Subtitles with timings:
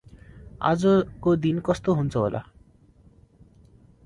[0.69, 2.43] आजको दिन कस्तो हुन्छ होला?